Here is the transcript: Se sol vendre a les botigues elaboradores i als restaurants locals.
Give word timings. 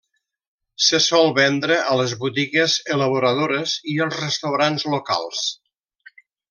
Se 0.85 0.99
sol 1.07 1.29
vendre 1.39 1.77
a 1.91 1.99
les 2.01 2.15
botigues 2.25 2.79
elaboradores 2.97 3.77
i 3.95 3.99
als 4.07 4.21
restaurants 4.25 4.91
locals. 4.99 5.49